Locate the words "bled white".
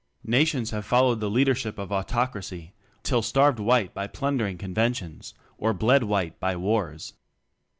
5.75-6.39